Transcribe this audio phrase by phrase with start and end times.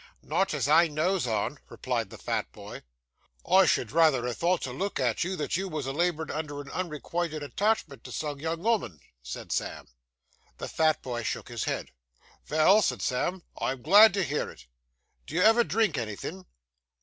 [0.23, 2.81] 'Not as I knows on,' replied the fat boy.
[3.47, 6.59] 'I should rayther ha' thought, to look at you, that you was a labourin' under
[6.59, 9.85] an unrequited attachment to some young 'ooman,' said Sam.
[10.57, 11.91] The fat boy shook his head.
[12.47, 14.65] 'Vell,' said Sam, 'I am glad to hear it.
[15.27, 16.45] Do you ever drink anythin'?